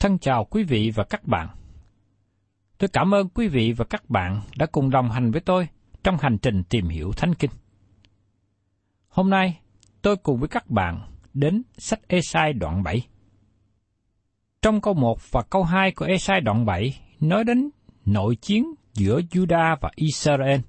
[0.00, 1.48] Thân chào quý vị và các bạn.
[2.78, 5.68] Tôi cảm ơn quý vị và các bạn đã cùng đồng hành với tôi
[6.04, 7.50] trong hành trình tìm hiểu Thánh Kinh.
[9.08, 9.60] Hôm nay,
[10.02, 11.00] tôi cùng với các bạn
[11.34, 13.06] đến sách Esai đoạn 7.
[14.62, 17.70] Trong câu 1 và câu 2 của Esai đoạn 7 nói đến
[18.04, 18.64] nội chiến
[18.94, 20.60] giữa Judah và Israel.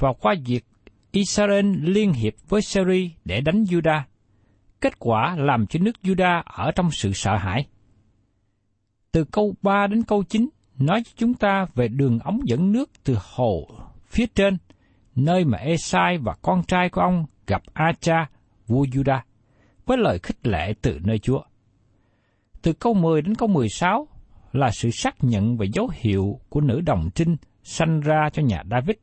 [0.00, 0.64] Và qua việc
[1.12, 4.00] Israel liên hiệp với Syria để đánh Judah,
[4.80, 7.66] kết quả làm cho nước Judah ở trong sự sợ hãi.
[9.12, 12.90] Từ câu 3 đến câu 9 nói cho chúng ta về đường ống dẫn nước
[13.04, 13.68] từ hồ
[14.06, 14.58] phía trên,
[15.14, 18.30] nơi mà Esai và con trai của ông gặp Acha,
[18.66, 19.20] vua Juda,
[19.86, 21.42] với lời khích lệ từ nơi Chúa.
[22.62, 24.08] Từ câu 10 đến câu 16
[24.52, 28.62] là sự xác nhận và dấu hiệu của nữ đồng trinh sanh ra cho nhà
[28.70, 28.96] David.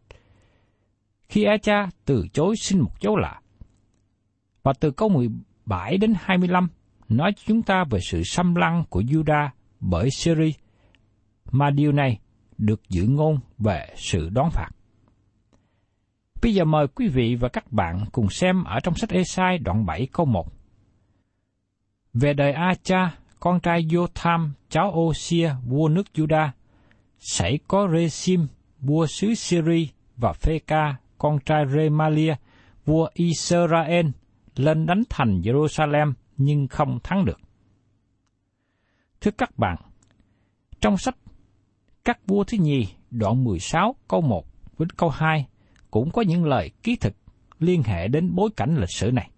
[1.29, 3.41] Khi Acha từ chối xin một dấu lạ.
[4.63, 6.67] Và từ câu 17 đến 25
[7.09, 10.51] nói cho chúng ta về sự xâm lăng của Judah bởi Syria,
[11.51, 12.19] mà điều này
[12.57, 14.69] được giữ ngôn về sự đón phạt.
[16.41, 19.85] Bây giờ mời quý vị và các bạn cùng xem ở trong sách Esai đoạn
[19.85, 20.47] 7 câu 1.
[22.13, 26.49] Về đời Acha, con trai Jotham, cháu Osia, vua nước Juda,
[27.19, 28.47] xảy có Resim,
[28.79, 29.85] vua xứ Syria,
[30.17, 32.35] và Pheka, con trai Remalia,
[32.85, 34.07] vua Israel,
[34.55, 37.39] lên đánh thành Jerusalem nhưng không thắng được.
[39.21, 39.75] Thưa các bạn,
[40.81, 41.15] trong sách
[42.05, 44.45] Các vua thứ nhì, đoạn 16 câu 1
[44.79, 45.47] đến câu 2
[45.91, 47.13] cũng có những lời ký thực
[47.59, 49.29] liên hệ đến bối cảnh lịch sử này.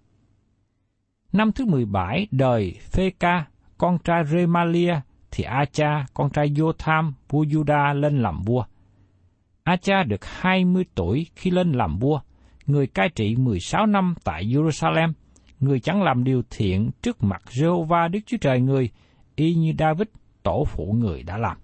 [1.34, 3.46] Năm thứ 17 đời Phê-ca,
[3.78, 4.94] con trai Remalia,
[5.32, 8.64] thì Acha, con trai Jotham, vua Juda lên làm vua.
[9.64, 12.20] Acha được 20 tuổi khi lên làm vua,
[12.66, 15.14] người cai trị 16 năm tại Jerusalem,
[15.60, 18.90] người chẳng làm điều thiện trước mặt Jehovah Đức Chúa Trời người,
[19.42, 20.08] y như David,
[20.44, 21.58] tổ phụ người đã làm.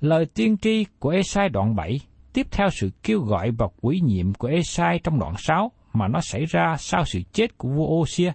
[0.00, 2.00] Lời tiên tri của Esai đoạn 7
[2.32, 6.20] tiếp theo sự kêu gọi và quỷ nhiệm của Esai trong đoạn 6 mà nó
[6.20, 8.32] xảy ra sau sự chết của vua Osia.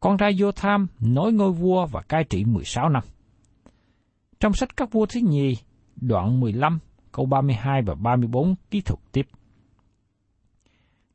[0.00, 3.02] Con trai Jotham nối ngôi vua và cai trị 16 năm.
[4.40, 5.54] Trong sách các vua thứ nhì,
[5.96, 6.78] đoạn 15,
[7.12, 9.26] câu 32 và 34 ký thuật tiếp.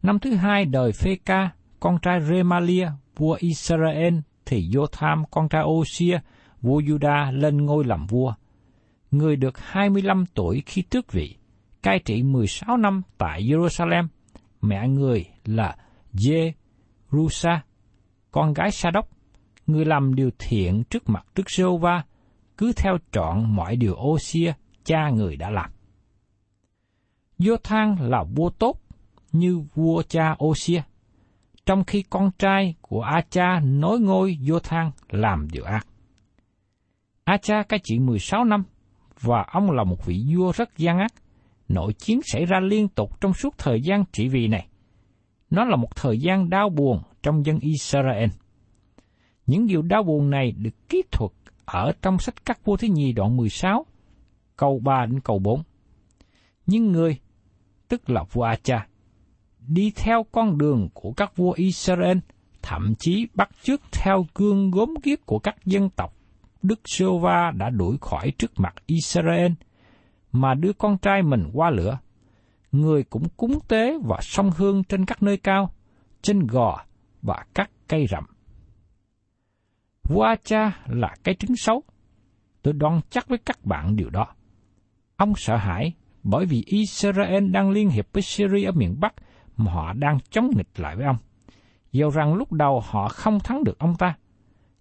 [0.01, 1.49] Năm thứ hai đời Phê-ca,
[1.79, 4.13] con trai Remalia, vua Israel,
[4.45, 6.19] thì Jotham, con trai Osia,
[6.61, 8.33] vua Juda lên ngôi làm vua.
[9.11, 11.37] Người được 25 tuổi khi tước vị,
[11.83, 14.07] cai trị 16 năm tại Jerusalem.
[14.61, 15.75] Mẹ người là
[16.13, 17.57] Jerusa,
[18.31, 19.09] con gái Sa-đốc,
[19.67, 22.03] người làm điều thiện trước mặt Đức giê va
[22.57, 24.53] cứ theo trọn mọi điều ô xia
[24.83, 25.71] cha người đã làm.
[27.39, 28.79] Vô thang là vua tốt
[29.31, 30.83] như vua cha ô xia,
[31.65, 35.87] trong khi con trai của A cha nối ngôi vô thang làm điều ác.
[37.23, 38.63] A cha cai trị 16 năm,
[39.21, 41.13] và ông là một vị vua rất gian ác.
[41.67, 44.67] Nội chiến xảy ra liên tục trong suốt thời gian trị vì này.
[45.49, 48.29] Nó là một thời gian đau buồn trong dân Israel.
[49.45, 51.31] Những điều đau buồn này được kỹ thuật
[51.65, 53.85] ở trong sách các vua thứ nhì đoạn 16,
[54.57, 55.63] câu 3 đến câu 4.
[56.65, 57.17] Nhưng người,
[57.87, 58.87] tức là vua Acha,
[59.67, 62.17] đi theo con đường của các vua Israel,
[62.61, 66.13] thậm chí bắt chước theo gương gốm ghiếc của các dân tộc
[66.63, 69.51] Đức Sô Va đã đuổi khỏi trước mặt Israel,
[70.31, 71.99] mà đưa con trai mình qua lửa.
[72.71, 75.73] Người cũng cúng tế và song hương trên các nơi cao,
[76.21, 76.83] trên gò
[77.21, 78.23] và các cây rậm.
[80.03, 81.83] Vua cha là cái trứng xấu.
[82.61, 84.27] Tôi đoan chắc với các bạn điều đó.
[85.15, 85.93] Ông sợ hãi
[86.23, 89.13] bởi vì Israel đang liên hiệp với Syria ở miền Bắc
[89.57, 91.17] mà họ đang chống nghịch lại với ông.
[91.91, 94.15] Dẫu rằng lúc đầu họ không thắng được ông ta,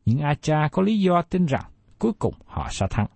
[0.05, 1.65] nhưng Acha có lý do tin rằng
[1.99, 3.07] cuối cùng họ sẽ thắng.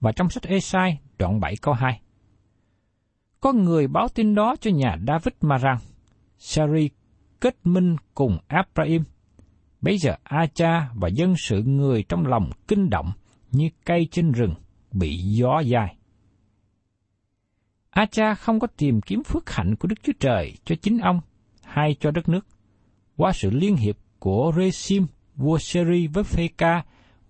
[0.00, 2.00] Và trong sách Esai đoạn 7 câu 2,
[3.40, 5.78] có người báo tin đó cho nhà David mà rằng,
[6.38, 6.90] Sari
[7.40, 9.04] kết minh cùng Abraham.
[9.80, 13.12] Bây giờ Acha và dân sự người trong lòng kinh động
[13.50, 14.54] như cây trên rừng
[14.92, 15.96] bị gió dài.
[17.96, 21.20] Acha không có tìm kiếm phước hạnh của Đức Chúa Trời cho chính ông
[21.64, 22.46] hay cho đất nước.
[23.16, 25.06] Qua sự liên hiệp của Resim,
[25.36, 26.84] vua Seri với Phê-ca,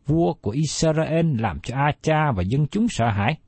[0.06, 3.38] vua của Israel làm cho Acha và dân chúng sợ hãi.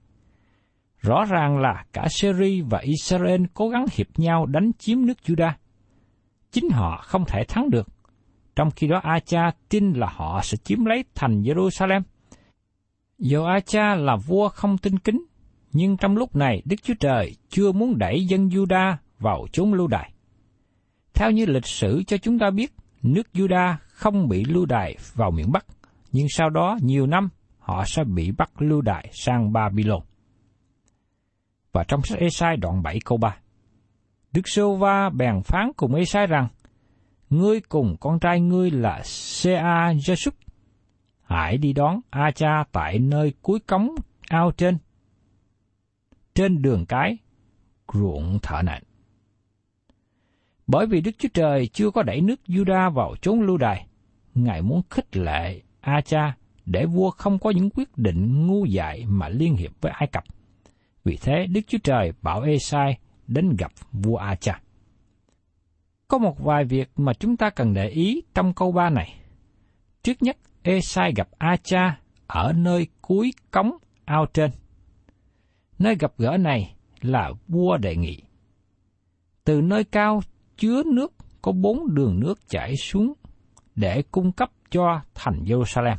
[0.98, 5.52] Rõ ràng là cả Seri và Israel cố gắng hiệp nhau đánh chiếm nước Judah.
[6.50, 7.88] Chính họ không thể thắng được,
[8.56, 12.02] trong khi đó Acha tin là họ sẽ chiếm lấy thành Jerusalem.
[13.18, 15.24] Dù Acha là vua không tin kính,
[15.72, 19.86] nhưng trong lúc này Đức Chúa Trời chưa muốn đẩy dân Juda vào chốn lưu
[19.86, 20.12] đày.
[21.14, 22.72] Theo như lịch sử cho chúng ta biết,
[23.02, 25.66] nước Juda không bị lưu đày vào miền Bắc,
[26.12, 27.28] nhưng sau đó nhiều năm
[27.58, 30.02] họ sẽ bị bắt lưu đày sang Babylon.
[31.72, 33.36] Và trong sách Esai đoạn 7 câu 3,
[34.32, 36.48] Đức Sô Va bèn phán cùng Esai rằng,
[37.30, 40.30] Ngươi cùng con trai ngươi là Sea Jesúc,
[41.22, 43.88] hãy đi đón A cha tại nơi cuối cống
[44.28, 44.78] ao trên,
[46.38, 47.18] trên đường cái,
[47.94, 48.82] ruộng thợ nạn.
[50.66, 53.86] Bởi vì Đức Chúa Trời chưa có đẩy nước Juda vào chốn lưu đài
[54.34, 59.04] Ngài muốn khích lệ A cha để vua không có những quyết định ngu dại
[59.06, 60.24] mà liên hiệp với Ai Cập.
[61.04, 64.60] Vì thế Đức Chúa Trời bảo Esai đến gặp vua A cha.
[66.08, 69.14] Có một vài việc mà chúng ta cần để ý trong câu ba này.
[70.02, 73.70] Trước nhất, Esai gặp A cha ở nơi cuối cống
[74.04, 74.50] ao trên.
[75.78, 78.22] Nơi gặp gỡ này là vua đề nghị.
[79.44, 80.20] Từ nơi cao
[80.56, 83.12] chứa nước có bốn đường nước chảy xuống
[83.74, 85.96] để cung cấp cho thành Jerusalem.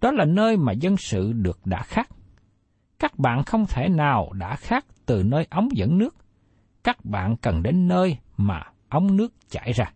[0.00, 2.08] Đó là nơi mà dân sự được đã khác.
[2.98, 6.16] Các bạn không thể nào đã khác từ nơi ống dẫn nước.
[6.84, 9.92] Các bạn cần đến nơi mà ống nước chảy ra.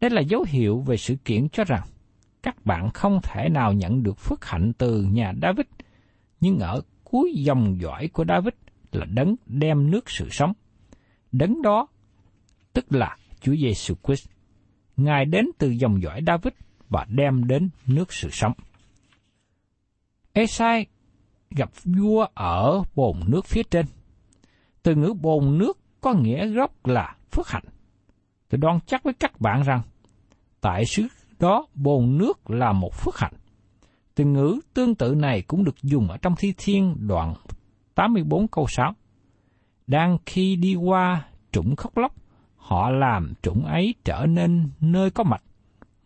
[0.00, 1.82] Đây là dấu hiệu về sự kiện cho rằng
[2.42, 5.66] các bạn không thể nào nhận được phước hạnh từ nhà David,
[6.40, 8.54] nhưng ở cuối dòng dõi của David
[8.92, 10.52] là đấng đem nước sự sống.
[11.32, 11.86] Đấng đó
[12.72, 14.28] tức là Chúa Giêsu Christ.
[14.96, 16.52] Ngài đến từ dòng dõi David
[16.88, 18.52] và đem đến nước sự sống.
[20.32, 20.86] Esai
[21.50, 23.86] gặp vua ở bồn nước phía trên.
[24.82, 27.64] Từ ngữ bồn nước có nghĩa gốc là phước hạnh.
[28.48, 29.82] Tôi đoan chắc với các bạn rằng,
[30.60, 31.06] tại xứ
[31.38, 33.34] đó bồn nước là một phước hạnh.
[34.20, 37.34] Từ ngữ tương tự này cũng được dùng ở trong thi thiên đoạn
[37.94, 38.94] 84 câu 6.
[39.86, 42.14] Đang khi đi qua trũng khóc lóc,
[42.56, 45.42] họ làm trũng ấy trở nên nơi có mạch,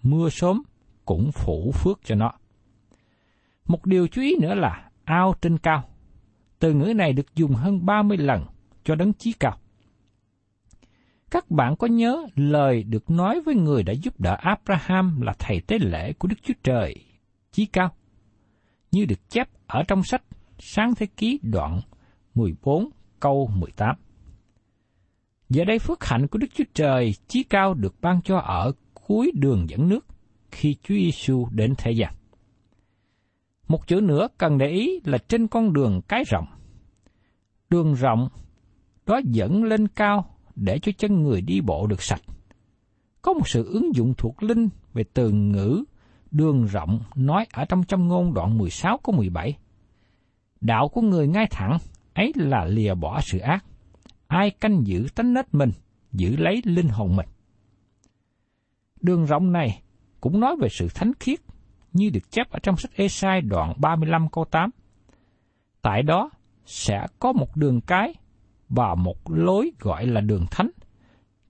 [0.03, 0.63] mưa sớm
[1.05, 2.33] cũng phủ phước cho nó.
[3.67, 5.85] Một điều chú ý nữa là ao trên cao.
[6.59, 8.45] Từ ngữ này được dùng hơn 30 lần
[8.85, 9.59] cho đấng chí cao.
[11.31, 15.61] Các bạn có nhớ lời được nói với người đã giúp đỡ Abraham là thầy
[15.61, 16.97] tế lễ của Đức Chúa Trời
[17.53, 17.93] chí cao?
[18.95, 20.23] Như được chép ở trong sách
[20.59, 21.81] Sáng Thế Ký đoạn
[22.35, 22.89] 14
[23.21, 23.97] câu 18.
[25.49, 29.33] Giờ đây phước hạnh của Đức Chúa Trời chí cao được ban cho ở cuối
[29.35, 30.07] đường dẫn nước
[30.51, 32.13] khi Chúa Giêsu đến thế gian.
[33.69, 36.47] Một chữ nữa cần để ý là trên con đường cái rộng.
[37.71, 38.29] Đường rộng
[39.07, 42.23] đó dẫn lên cao để cho chân người đi bộ được sạch.
[43.23, 45.85] Có một sự ứng dụng thuộc linh về từ ngữ
[46.35, 49.57] đường rộng nói ở trong châm ngôn đoạn 16 câu 17.
[50.61, 51.79] Đạo của người ngay thẳng,
[52.15, 53.65] ấy là lìa bỏ sự ác.
[54.27, 55.71] Ai canh giữ tánh nết mình,
[56.13, 57.27] giữ lấy linh hồn mình.
[59.01, 59.83] Đường rộng này
[60.21, 61.41] cũng nói về sự thánh khiết,
[61.93, 64.71] như được chép ở trong sách Esai đoạn 35 câu 8.
[65.83, 66.31] Tại đó
[66.67, 68.15] sẽ có một đường cái
[68.69, 70.71] và một lối gọi là đường thánh.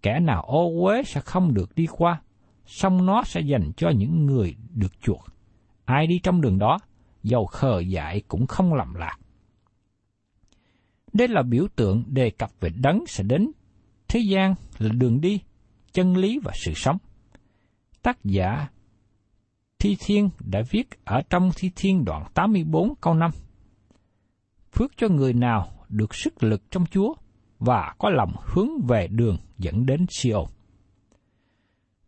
[0.03, 2.21] Kẻ nào ô uế sẽ không được đi qua,
[2.67, 5.25] song nó sẽ dành cho những người được chuộc.
[5.85, 6.79] Ai đi trong đường đó,
[7.23, 9.19] dầu khờ dại cũng không lầm lạc.
[11.13, 13.51] Đây là biểu tượng đề cập về đấng sẽ đến
[14.09, 15.41] thế gian là đường đi,
[15.93, 16.99] chân lý và sự sống.
[18.03, 18.69] Tác giả
[19.79, 23.31] Thi Thiên đã viết ở trong Thi Thiên đoạn 84 câu 5.
[24.73, 27.15] Phước cho người nào được sức lực trong Chúa
[27.59, 30.45] và có lòng hướng về đường dẫn đến Siôn.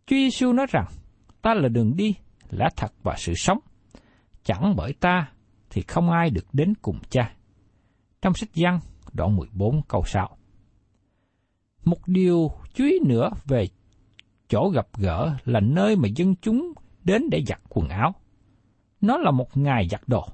[0.07, 0.87] Chúa Giêsu nói rằng,
[1.43, 2.15] ta là đường đi,
[2.51, 3.59] lẽ thật và sự sống.
[4.45, 5.33] Chẳng bởi ta
[5.71, 7.35] thì không ai được đến cùng cha.
[8.23, 8.81] Trong sách Giăng,
[9.13, 10.37] đoạn 14 câu 6.
[11.85, 13.67] Một điều chú ý nữa về
[14.49, 16.73] chỗ gặp gỡ là nơi mà dân chúng
[17.05, 18.15] đến để giặt quần áo.
[19.01, 20.29] Nó là một ngày giặt đồ.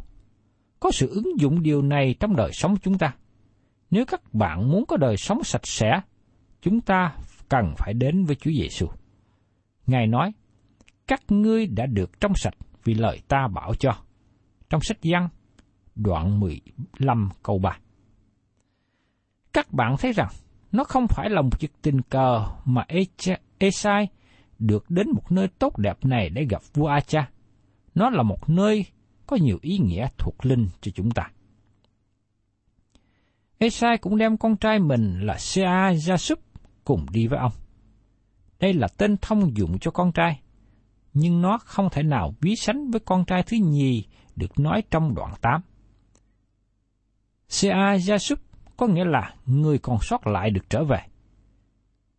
[0.81, 3.14] Có sự ứng dụng điều này trong đời sống chúng ta.
[3.91, 6.00] Nếu các bạn muốn có đời sống sạch sẽ,
[6.62, 7.17] chúng ta
[7.49, 8.87] cần phải đến với Chúa Giêsu.
[9.92, 10.32] Ngài nói,
[11.06, 13.92] các ngươi đã được trong sạch vì lời ta bảo cho.
[14.70, 15.28] Trong sách Giăng,
[15.94, 17.78] đoạn 15 câu 3.
[19.52, 20.28] Các bạn thấy rằng,
[20.72, 24.08] nó không phải là một việc tình cờ mà e-, Esai
[24.58, 27.30] được đến một nơi tốt đẹp này để gặp vua Acha.
[27.94, 28.87] Nó là một nơi
[29.26, 31.30] có nhiều ý nghĩa thuộc linh cho chúng ta.
[33.58, 36.37] Esai cũng đem con trai mình là Sea Jasub
[36.84, 37.52] cùng đi với ông.
[38.62, 40.40] Đây là tên thông dụng cho con trai,
[41.14, 44.04] nhưng nó không thể nào ví sánh với con trai thứ nhì
[44.37, 45.61] được nói trong đoạn 8.
[47.49, 48.37] Sea Jasub
[48.76, 50.99] có nghĩa là người còn sót lại được trở về.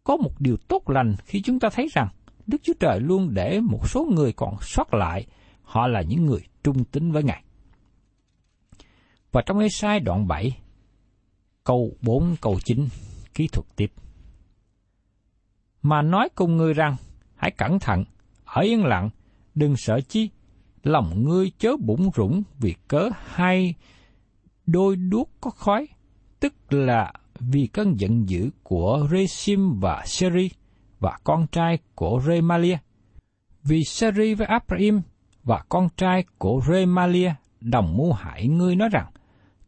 [0.04, 2.08] Có một điều tốt lành khi chúng ta thấy rằng
[2.48, 5.26] Đức Chúa Trời luôn để một số người còn sót lại,
[5.62, 7.44] họ là những người trung tín với Ngài.
[9.32, 10.58] Và trong Ê-sai đoạn 7,
[11.64, 12.88] câu 4 câu 9,
[13.34, 13.92] kỹ thuật tiếp.
[15.84, 16.96] Mà nói cùng ngươi rằng,
[17.36, 18.04] hãy cẩn thận,
[18.46, 19.10] ở yên lặng,
[19.56, 20.30] đừng sợ chi,
[20.84, 23.76] lòng ngươi chớ bụng rủng vì cớ hai
[24.66, 25.88] đôi đuốc có khói,
[26.40, 30.50] tức là vì cơn giận dữ của Resim và Seri
[31.00, 32.78] và con trai của Remalia.
[33.64, 35.02] Vì Seri với Abraham
[35.44, 39.12] và con trai của Remalia đồng mưu hại ngươi nói rằng,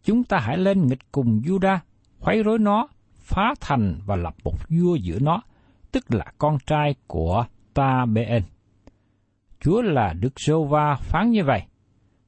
[0.03, 1.77] chúng ta hãy lên nghịch cùng Juda
[2.19, 2.87] khuấy rối nó,
[3.19, 5.41] phá thành và lập một vua giữa nó,
[5.95, 8.43] tức là con trai của ta Been.
[9.59, 11.63] Chúa là Đức Sô Va phán như vậy.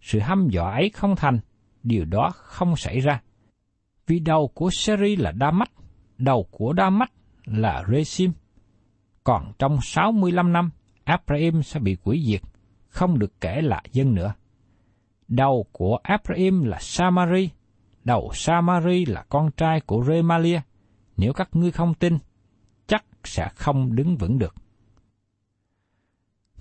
[0.02, 1.40] Sự hăm dọa ấy không thành,
[1.84, 3.22] điều đó không xảy ra.
[4.08, 5.72] Vì đầu của Seri là Đa Mách,
[6.18, 7.12] đầu của Đa Mách
[7.46, 8.32] là Resim.
[9.24, 10.70] Còn trong 65 năm,
[11.04, 12.42] Abraham sẽ bị quỷ diệt,
[12.88, 14.34] không được kể là dân nữa.
[15.28, 17.50] Đầu của Abraham là Samari,
[18.04, 20.62] đầu Samari là con trai của Remalia.
[21.18, 22.18] Nếu các ngươi không tin,
[23.28, 24.56] sẽ không đứng vững được.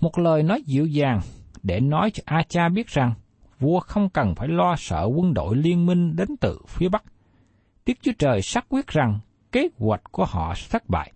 [0.01, 1.21] Một lời nói dịu dàng
[1.63, 3.13] để nói cho A-cha biết rằng
[3.59, 7.03] vua không cần phải lo sợ quân đội liên minh đến từ phía Bắc.
[7.85, 9.19] Đức Chúa Trời xác quyết rằng
[9.51, 11.13] kế hoạch của họ sẽ thất bại.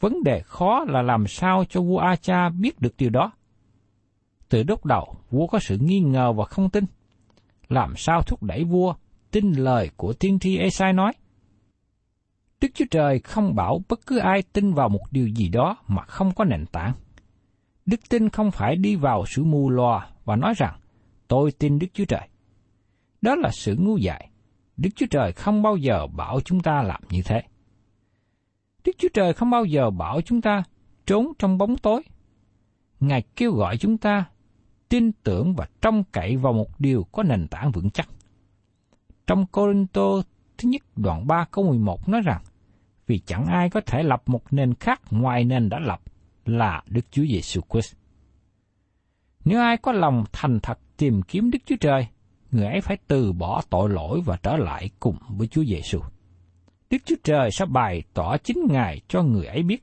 [0.00, 3.32] Vấn đề khó là làm sao cho vua A-cha biết được điều đó.
[4.48, 6.84] Từ lúc đầu, vua có sự nghi ngờ và không tin.
[7.68, 8.94] Làm sao thúc đẩy vua
[9.30, 11.12] tin lời của tiên tri Esai nói?
[12.60, 16.02] Đức Chúa Trời không bảo bất cứ ai tin vào một điều gì đó mà
[16.02, 16.92] không có nền tảng.
[17.86, 20.80] Đức tin không phải đi vào sự mù lòa và nói rằng,
[21.28, 22.28] tôi tin Đức Chúa Trời.
[23.20, 24.30] Đó là sự ngu dại.
[24.76, 27.42] Đức Chúa Trời không bao giờ bảo chúng ta làm như thế.
[28.84, 30.62] Đức Chúa Trời không bao giờ bảo chúng ta
[31.06, 32.02] trốn trong bóng tối.
[33.00, 34.24] Ngài kêu gọi chúng ta
[34.88, 38.08] tin tưởng và trông cậy vào một điều có nền tảng vững chắc.
[39.26, 40.22] Trong Corinto
[40.58, 42.42] thứ nhất đoạn 3 câu 11 nói rằng,
[43.06, 46.00] vì chẳng ai có thể lập một nền khác ngoài nền đã lập
[46.44, 47.94] là Đức Chúa Giêsu Christ.
[49.44, 52.06] Nếu ai có lòng thành thật tìm kiếm Đức Chúa Trời,
[52.50, 56.00] người ấy phải từ bỏ tội lỗi và trở lại cùng với Chúa Giêsu.
[56.90, 59.82] Đức Chúa Trời sẽ bày tỏ chính Ngài cho người ấy biết.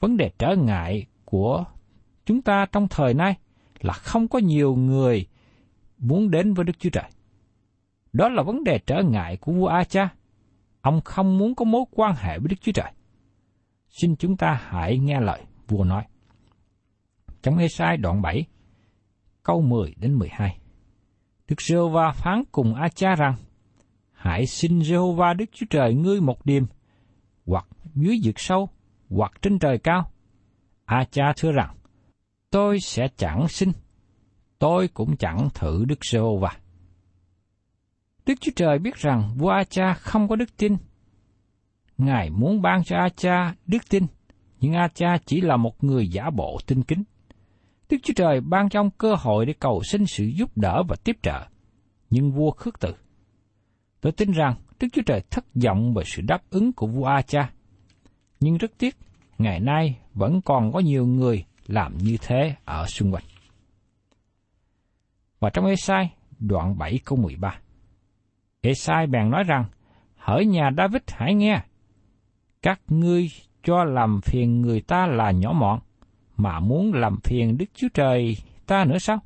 [0.00, 1.64] Vấn đề trở ngại của
[2.26, 3.34] chúng ta trong thời nay
[3.80, 5.26] là không có nhiều người
[5.98, 7.10] muốn đến với Đức Chúa Trời.
[8.12, 10.08] Đó là vấn đề trở ngại của vua A-cha.
[10.80, 12.92] Ông không muốn có mối quan hệ với Đức Chúa Trời.
[13.88, 16.04] Xin chúng ta hãy nghe lời vua nói.
[17.42, 18.44] Trong Ê-sai đoạn 7,
[19.42, 20.58] câu 10 đến 12.
[21.48, 23.34] Đức giê va phán cùng A cha rằng,
[24.12, 26.64] Hãy xin giê va Đức Chúa Trời ngươi một điềm,
[27.46, 28.68] hoặc dưới vực sâu,
[29.10, 30.10] hoặc trên trời cao.
[30.84, 31.76] A cha thưa rằng,
[32.50, 33.72] tôi sẽ chẳng xin,
[34.58, 36.59] tôi cũng chẳng thử Đức giê va
[38.30, 40.76] Đức Chúa Trời biết rằng vua A cha không có đức tin.
[41.98, 44.06] Ngài muốn ban cho A cha đức tin,
[44.60, 47.02] nhưng A cha chỉ là một người giả bộ tin kính.
[47.90, 50.96] Đức Chúa Trời ban cho ông cơ hội để cầu xin sự giúp đỡ và
[51.04, 51.46] tiếp trợ,
[52.10, 52.94] nhưng vua khước từ.
[54.00, 57.22] Tôi tin rằng Đức Chúa Trời thất vọng về sự đáp ứng của vua A
[57.22, 57.50] cha.
[58.40, 58.96] Nhưng rất tiếc,
[59.38, 63.24] ngày nay vẫn còn có nhiều người làm như thế ở xung quanh.
[65.40, 67.60] Và trong Ê-sai, đoạn 7 câu 13.
[68.60, 69.64] Ê-sai bèn nói rằng,
[70.16, 71.62] hỡi nhà David hãy nghe,
[72.62, 73.28] các ngươi
[73.62, 75.80] cho làm phiền người ta là nhỏ mọn,
[76.36, 78.36] mà muốn làm phiền Đức Chúa Trời
[78.66, 79.18] ta nữa sao?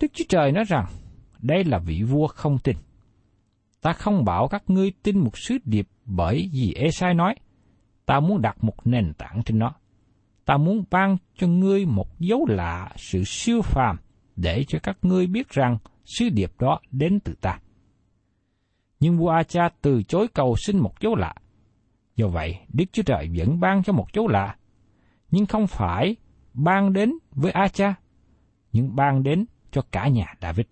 [0.00, 0.86] Đức Chúa Trời nói rằng,
[1.38, 2.76] đây là vị vua không tin.
[3.82, 7.34] Ta không bảo các ngươi tin một sứ điệp bởi vì Esai nói,
[8.06, 9.72] ta muốn đặt một nền tảng trên nó.
[10.44, 13.96] Ta muốn ban cho ngươi một dấu lạ sự siêu phàm
[14.36, 17.58] để cho các ngươi biết rằng sứ điệp đó đến từ ta.
[19.00, 21.34] Nhưng vua Acha từ chối cầu xin một dấu lạ.
[22.16, 24.56] Do vậy, Đức Chúa Trời vẫn ban cho một dấu lạ,
[25.30, 26.16] nhưng không phải
[26.54, 27.94] ban đến với Acha,
[28.72, 30.66] nhưng ban đến cho cả nhà David.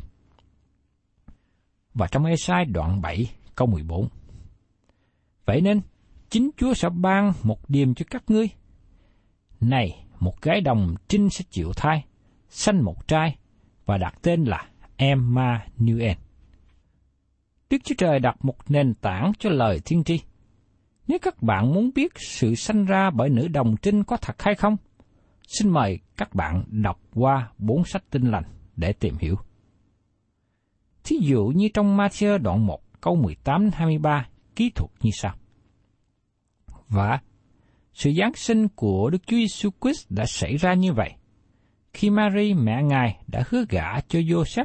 [1.94, 4.08] Và trong Esai đoạn 7 câu 14.
[5.44, 5.80] Vậy nên,
[6.30, 8.48] chính Chúa sẽ ban một điềm cho các ngươi.
[9.60, 12.04] Này, một gái đồng trinh sẽ chịu thai,
[12.48, 13.36] sanh một trai,
[13.86, 14.68] và đặt tên là
[15.02, 16.16] Emmanuel.
[17.70, 20.20] Đức Chúa Trời đặt một nền tảng cho lời thiên tri.
[21.08, 24.54] Nếu các bạn muốn biết sự sanh ra bởi nữ đồng trinh có thật hay
[24.54, 24.76] không,
[25.48, 28.44] xin mời các bạn đọc qua bốn sách tinh lành
[28.76, 29.36] để tìm hiểu.
[31.04, 34.22] Thí dụ như trong Matthew đoạn 1 câu 18-23
[34.56, 35.34] ký thuật như sau.
[36.88, 37.20] Và
[37.94, 41.10] sự Giáng sinh của Đức Chúa Giêsu Christ đã xảy ra như vậy.
[41.92, 44.64] Khi Mary mẹ Ngài đã hứa gả cho Joseph,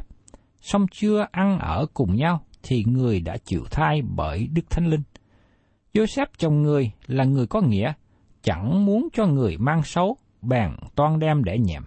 [0.60, 5.02] song chưa ăn ở cùng nhau, thì người đã chịu thai bởi Đức Thánh Linh.
[5.94, 7.92] Joseph chồng người là người có nghĩa,
[8.42, 11.82] chẳng muốn cho người mang xấu, bèn toan đem để nhẹm.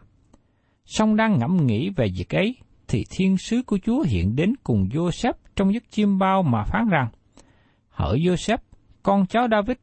[0.85, 2.55] Song đang ngẫm nghĩ về việc ấy,
[2.87, 6.87] thì thiên sứ của Chúa hiện đến cùng Joseph trong giấc chim bao mà phán
[6.89, 7.09] rằng,
[7.89, 8.57] Hỡi Joseph,
[9.03, 9.77] con cháu David,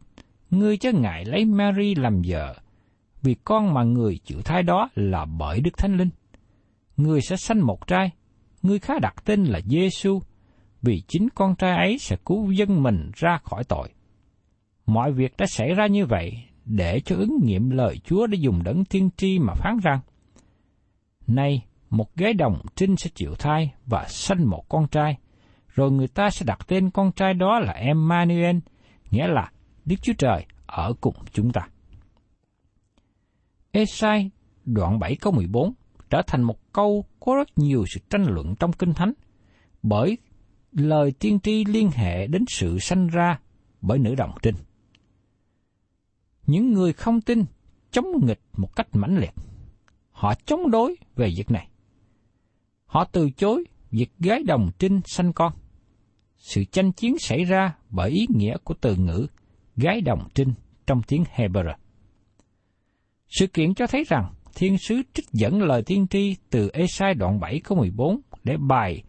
[0.51, 2.55] ngươi chớ ngại lấy Mary làm vợ,
[3.22, 6.11] vì con mà người chịu thai đó là bởi Đức Thánh Linh.
[6.96, 8.11] Ngươi sẽ sanh một trai,
[8.62, 10.21] ngươi khá đặt tên là Giêsu,
[10.83, 13.88] vì chính con trai ấy sẽ cứu dân mình ra khỏi tội.
[14.87, 16.33] Mọi việc đã xảy ra như vậy
[16.64, 20.01] để cho ứng nghiệm lời Chúa đã dùng đấng tiên tri mà phán rằng,
[21.27, 25.18] Nay, một gái đồng trinh sẽ chịu thai và sanh một con trai,
[25.68, 28.57] rồi người ta sẽ đặt tên con trai đó là Emmanuel,
[29.11, 29.51] nghĩa là
[29.85, 31.68] Đức Chúa Trời ở cùng chúng ta.
[33.71, 34.31] Esai
[34.64, 35.73] đoạn 7 câu 14
[36.11, 39.12] trở thành một câu có rất nhiều sự tranh luận trong Kinh Thánh,
[39.83, 40.18] bởi
[40.73, 43.40] lời tiên tri liên hệ đến sự sanh ra
[43.81, 44.55] bởi nữ đồng trinh.
[46.47, 47.44] Những người không tin
[47.90, 49.35] chống nghịch một cách mãnh liệt.
[50.11, 51.68] Họ chống đối về việc này.
[52.87, 55.53] Họ từ chối việc gái đồng trinh sanh con.
[56.37, 59.27] Sự tranh chiến xảy ra bởi ý nghĩa của từ ngữ
[59.77, 60.53] gái đồng trinh
[60.87, 61.75] trong tiếng Hebrew.
[63.29, 67.40] Sự kiện cho thấy rằng thiên sứ trích dẫn lời tiên tri từ Esai đoạn
[67.40, 69.03] 7 câu 14 để bày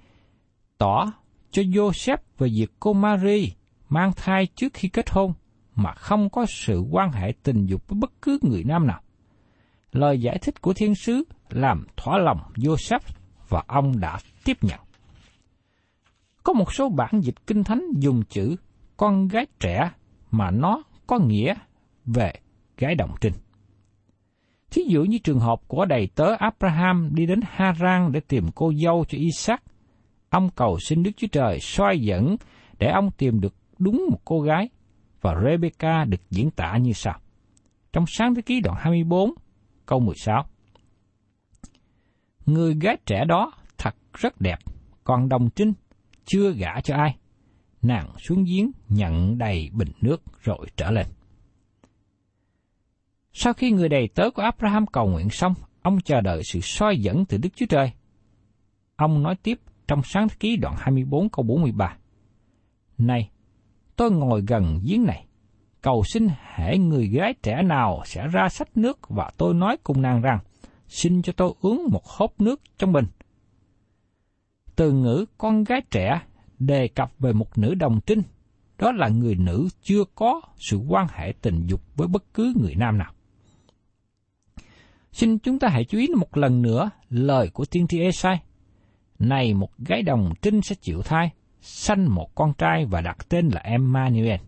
[0.78, 1.06] tỏ
[1.52, 3.54] cho Joseph về việc cô Mary
[3.90, 5.34] mang thai trước khi kết hôn
[5.76, 9.02] mà không có sự quan hệ tình dục với bất cứ người nam nào.
[9.92, 13.00] Lời giải thích của thiên sứ làm thỏa lòng Joseph
[13.50, 14.80] và ông đã tiếp nhận.
[16.44, 18.56] Có một số bản dịch kinh thánh dùng chữ
[18.98, 19.92] con gái trẻ
[20.32, 21.54] mà nó có nghĩa
[22.06, 22.34] về
[22.78, 23.34] gái đồng trinh.
[24.72, 28.72] Thí dụ như trường hợp của đầy tớ Abraham đi đến Haran để tìm cô
[28.84, 29.64] dâu cho Isaac,
[30.30, 32.36] ông cầu xin Đức Chúa Trời soi dẫn
[32.80, 34.70] để ông tìm được đúng một cô gái,
[35.22, 37.20] và Rebecca được diễn tả như sau.
[37.94, 39.32] Trong sáng thế ký đoạn 24,
[39.86, 40.46] câu 16.
[42.46, 44.60] Người gái trẻ đó thật rất đẹp,
[45.04, 45.74] còn đồng trinh,
[46.26, 47.18] chưa gả cho ai.
[47.82, 51.06] Nàng xuống giếng nhận đầy bình nước rồi trở lên.
[53.42, 56.98] Sau khi người đầy tớ của Abraham cầu nguyện xong, ông chờ đợi sự soi
[56.98, 57.92] dẫn từ Đức Chúa Trời.
[58.96, 61.98] Ông nói tiếp trong sáng thế ký đoạn 24 câu 43.
[62.98, 63.30] Này,
[63.96, 65.26] tôi ngồi gần giếng này,
[65.82, 70.02] cầu xin hễ người gái trẻ nào sẽ ra sách nước và tôi nói cùng
[70.02, 70.40] nàng rằng,
[70.88, 73.06] xin cho tôi uống một hớp nước trong bình.
[74.76, 76.22] Từ ngữ con gái trẻ
[76.60, 78.22] đề cập về một nữ đồng trinh,
[78.78, 82.76] đó là người nữ chưa có sự quan hệ tình dục với bất cứ người
[82.76, 83.14] nam nào.
[85.12, 88.40] Xin chúng ta hãy chú ý một lần nữa lời của tiên tri Esai.
[89.20, 91.30] Này một gái đồng trinh sẽ chịu thai,
[91.62, 94.40] sanh một con trai và đặt tên là Emmanuel.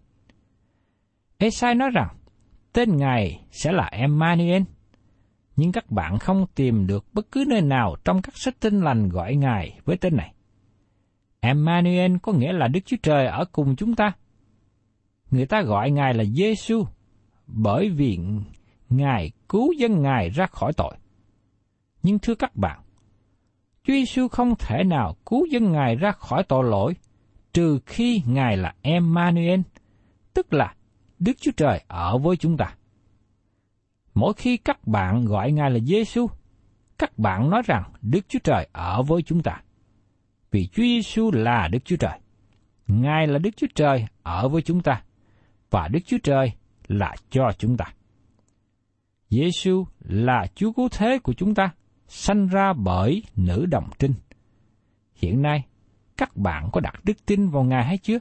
[1.38, 2.08] Esai nói rằng,
[2.74, 4.62] tên Ngài sẽ là Emmanuel.
[5.56, 9.10] Nhưng các bạn không tìm được bất cứ nơi nào trong các sách tinh lành
[9.10, 10.34] gọi Ngài với tên này.
[11.39, 14.12] Emmanuel có nghĩa là Đức Chúa Trời ở cùng chúng ta.
[15.32, 16.84] Người ta gọi Ngài là Giêsu
[17.47, 18.19] bởi vì
[18.91, 20.95] Ngài cứu dân Ngài ra khỏi tội.
[22.04, 22.80] Nhưng thưa các bạn,
[23.84, 26.93] Chúa Giêsu không thể nào cứu dân Ngài ra khỏi tội lỗi
[27.54, 29.60] trừ khi Ngài là Emmanuel,
[30.34, 30.75] tức là
[31.19, 32.75] Đức Chúa Trời ở với chúng ta.
[34.13, 36.27] Mỗi khi các bạn gọi Ngài là Giêsu,
[36.97, 39.62] các bạn nói rằng Đức Chúa Trời ở với chúng ta.
[40.51, 42.19] Vì Chúa Giêsu là Đức Chúa Trời.
[42.88, 45.04] Ngài là Đức Chúa Trời ở với chúng ta
[45.69, 46.51] và Đức Chúa Trời
[46.88, 47.86] là cho chúng ta.
[49.31, 51.73] Giêsu là Chúa cứu thế của chúng ta,
[52.07, 54.13] sanh ra bởi nữ đồng trinh.
[55.15, 55.65] Hiện nay,
[56.17, 58.17] các bạn có đặt đức tin vào Ngài hay chưa?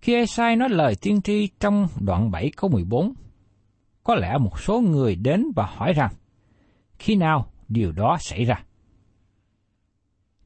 [0.00, 3.12] Khi Esai nói lời tiên tri trong đoạn 7 câu 14,
[4.04, 6.12] có lẽ một số người đến và hỏi rằng,
[6.98, 8.64] khi nào điều đó xảy ra?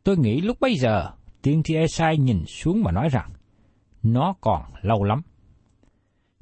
[0.04, 1.10] Tôi nghĩ lúc bấy giờ,
[1.42, 3.30] tiên tri Esai nhìn xuống và nói rằng,
[4.02, 5.22] nó còn lâu lắm.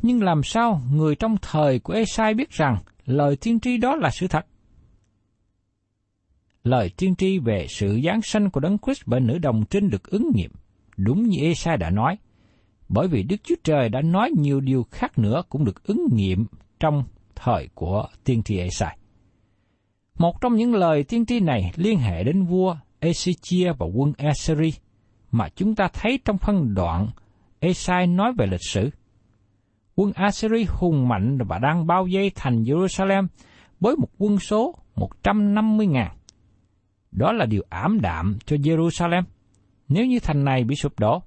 [0.06, 4.10] Nhưng làm sao người trong thời của Esai biết rằng lời tiên tri đó là
[4.10, 4.46] sự thật?
[6.64, 10.10] Lời tiên tri về sự giáng sanh của Đấng Christ bởi nữ đồng trinh được
[10.10, 10.50] ứng nghiệm,
[10.96, 12.18] đúng như Esai đã nói,
[12.88, 16.46] bởi vì Đức Chúa Trời đã nói nhiều điều khác nữa cũng được ứng nghiệm
[16.80, 18.98] trong thời của tiên tri Esai.
[20.18, 24.72] Một trong những lời tiên tri này liên hệ đến vua Ezechia và quân Assyri
[25.30, 27.08] mà chúng ta thấy trong phân đoạn
[27.60, 28.90] Esai nói về lịch sử.
[29.96, 33.26] Quân Assyri hùng mạnh và đang bao vây thành Jerusalem
[33.80, 36.06] với một quân số 150.000.
[37.12, 39.22] Đó là điều ảm đạm cho Jerusalem
[39.88, 41.22] nếu như thành này bị sụp đổ.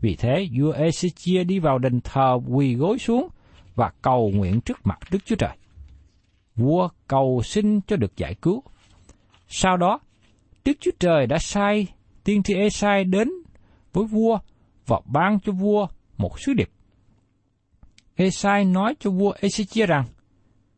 [0.00, 3.28] Vì thế, vua Ezechia đi vào đền thờ quỳ gối xuống
[3.74, 5.56] và cầu nguyện trước mặt Đức Chúa Trời.
[6.56, 8.62] Vua cầu xin cho được giải cứu.
[9.48, 10.00] Sau đó,
[10.64, 11.86] Đức Chúa Trời đã sai
[12.24, 13.28] tiên tri Esai đến
[13.92, 14.38] với vua
[14.86, 16.70] và ban cho vua một sứ điệp.
[18.18, 20.04] Esai nói cho vua Ezechia rằng,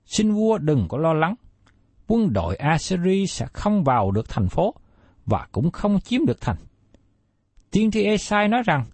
[0.05, 1.35] xin vua đừng có lo lắng,
[2.07, 4.74] quân đội Assyri sẽ không vào được thành phố
[5.26, 6.57] và cũng không chiếm được thành.
[7.70, 8.85] Tiên tri Esai nói rằng,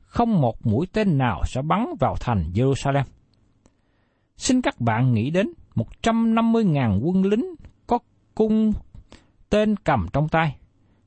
[0.00, 3.04] không một mũi tên nào sẽ bắn vào thành Jerusalem.
[4.36, 7.54] Xin các bạn nghĩ đến 150.000 quân lính
[7.86, 7.98] có
[8.34, 8.72] cung
[9.50, 10.56] tên cầm trong tay,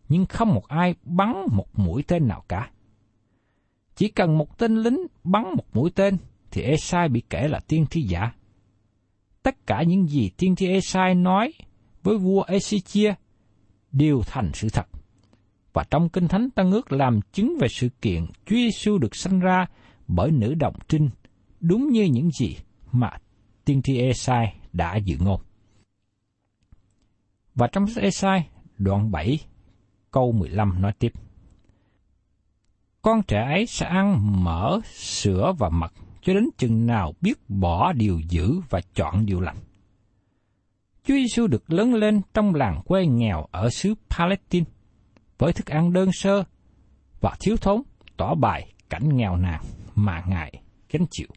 [0.09, 2.71] nhưng không một ai bắn một mũi tên nào cả.
[3.95, 6.17] Chỉ cần một tên lính bắn một mũi tên
[6.51, 8.31] thì Esai bị kể là tiên tri giả.
[9.43, 11.53] Tất cả những gì tiên tri Esai nói
[12.03, 13.13] với vua Ezechia
[13.91, 14.87] đều thành sự thật.
[15.73, 19.39] Và trong Kinh Thánh Tân ước làm chứng về sự kiện Chúa Giêsu được sanh
[19.39, 19.65] ra
[20.07, 21.09] bởi nữ đồng trinh,
[21.59, 22.55] đúng như những gì
[22.91, 23.11] mà
[23.65, 25.41] tiên tri Esai đã dự ngôn.
[27.55, 29.39] Và trong sách Esai, đoạn 7,
[30.11, 31.11] câu 15 nói tiếp.
[33.01, 37.93] Con trẻ ấy sẽ ăn mỡ, sữa và mật cho đến chừng nào biết bỏ
[37.93, 39.57] điều dữ và chọn điều lành.
[41.03, 44.65] Chúa Giêsu được lớn lên trong làng quê nghèo ở xứ Palestine,
[45.37, 46.43] với thức ăn đơn sơ
[47.21, 47.81] và thiếu thốn
[48.17, 49.61] tỏ bài cảnh nghèo nàn
[49.95, 51.27] mà Ngài gánh chịu.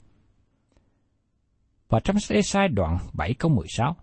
[1.88, 3.96] Và trong sách Esai đoạn 7 câu 16.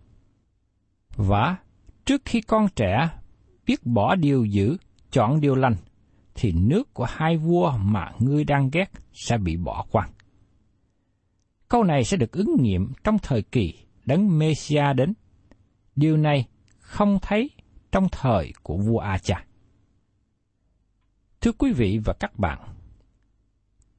[1.15, 1.57] Và
[2.05, 3.09] trước khi con trẻ
[3.65, 4.77] biết bỏ điều dữ,
[5.11, 5.75] chọn điều lành,
[6.35, 10.09] thì nước của hai vua mà ngươi đang ghét sẽ bị bỏ quang.
[11.71, 13.73] Câu này sẽ được ứng nghiệm trong thời kỳ
[14.05, 15.13] đấng Messia đến.
[15.95, 16.47] Điều này
[16.79, 17.49] không thấy
[17.91, 19.45] trong thời của vua Acha.
[21.41, 22.59] Thưa quý vị và các bạn,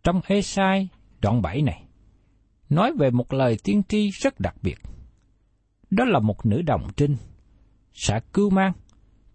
[0.03, 0.89] trong Esai
[1.21, 1.85] đoạn 7 này,
[2.69, 4.79] nói về một lời tiên tri rất đặc biệt.
[5.91, 7.17] Đó là một nữ đồng trinh
[7.93, 8.73] sẽ cứu mang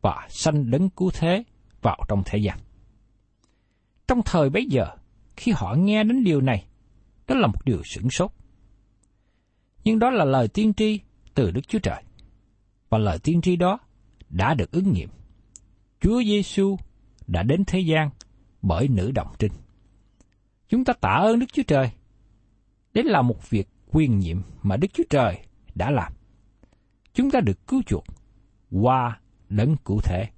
[0.02, 1.44] và sanh đấng cứu thế
[1.82, 2.60] vào trong thế gian.
[4.08, 4.88] Trong thời bấy giờ,
[5.38, 6.67] khi họ nghe đến điều này,
[7.28, 8.32] đó là một điều sửng sốt.
[9.84, 11.00] Nhưng đó là lời tiên tri
[11.34, 12.04] từ Đức Chúa Trời.
[12.90, 13.80] Và lời tiên tri đó
[14.30, 15.10] đã được ứng nghiệm.
[16.02, 16.78] Chúa Giêsu
[17.28, 18.10] đã đến thế gian
[18.62, 19.52] bởi nữ đồng trinh.
[20.70, 21.92] Chúng ta tạ ơn Đức Chúa Trời.
[22.94, 25.40] Đấy là một việc quyền nhiệm mà Đức Chúa Trời
[25.76, 26.14] đã làm.
[27.14, 28.04] chúng ta được cứu chuộc
[28.72, 30.30] qua đấng cụ thể.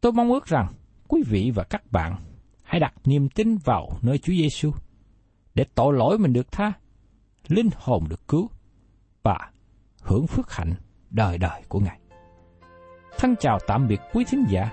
[0.00, 0.72] Tôi mong ước rằng
[1.08, 2.16] quý vị và các bạn
[2.62, 4.72] hãy đặt niềm tin vào nơi Chúa Giêsu
[5.56, 6.72] để tội lỗi mình được tha,
[7.48, 8.50] linh hồn được cứu
[9.22, 9.50] và
[10.02, 10.74] hưởng phước hạnh
[11.10, 11.98] đời đời của Ngài.
[13.18, 14.70] Thân chào tạm biệt quý thính giả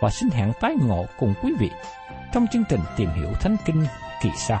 [0.00, 1.70] và xin hẹn tái ngộ cùng quý vị
[2.32, 3.84] trong chương trình tìm hiểu Thánh Kinh
[4.22, 4.60] kỳ sau.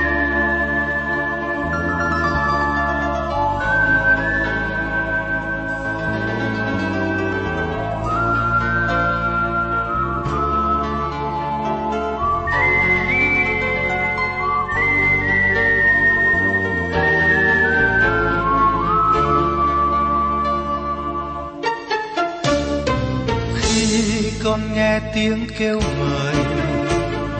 [25.13, 26.35] Tiếng kêu mời,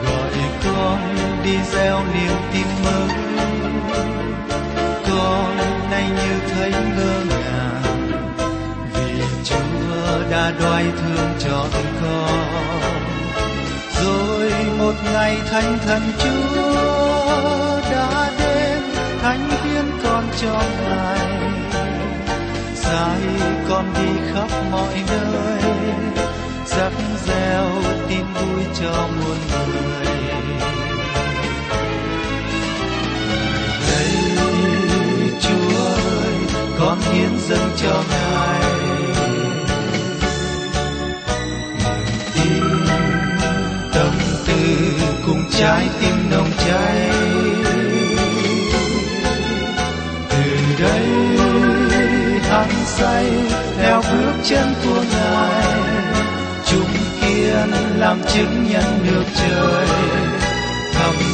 [0.04, 0.30] gọi
[0.64, 0.98] con
[1.44, 3.32] đi gieo niềm tin mới
[5.08, 5.56] con
[5.90, 8.10] nay như thấy ngơ ngàng,
[8.94, 11.66] vì chúa đã đoái thương cho
[12.02, 12.52] con.
[14.04, 18.82] Rồi một ngày thánh thần chúa đã đến,
[19.22, 21.28] thánh viên con cho ngài.
[22.74, 23.20] Sai
[23.68, 25.51] con đi khắp mọi nơi
[26.76, 26.92] sắc
[27.26, 27.66] gieo
[28.08, 30.06] tin vui cho muôn người.
[33.88, 34.10] Đây
[35.40, 36.34] chúa ơi,
[36.78, 38.60] con hiến dâng cho ngài.
[42.34, 42.64] Tin
[43.94, 44.14] tâm
[44.46, 44.62] tư
[45.26, 47.10] cùng trái tim nồng cháy.
[50.30, 50.42] Từ
[50.82, 51.06] đây,
[52.50, 53.26] hăng say,
[53.78, 55.81] theo bước chân của ngài
[57.42, 59.86] thiên làm chứng nhân được trời.
[60.92, 61.31] Thầm